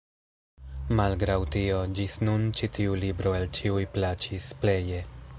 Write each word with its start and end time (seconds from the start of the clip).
Malgraŭ 0.99 1.35
tio, 1.55 1.81
ĝis 1.99 2.15
nun 2.27 2.47
ĉi 2.59 2.69
tiu 2.77 2.95
libro 3.03 3.33
el 3.41 3.45
ĉiuj 3.59 3.83
plaĉis 3.99 4.49
pleje. 4.65 5.03